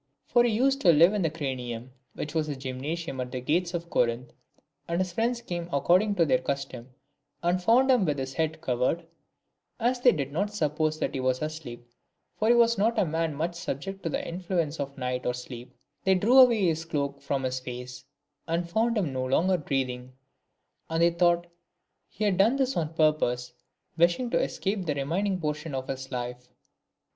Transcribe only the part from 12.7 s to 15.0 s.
not a man much subject to the influence of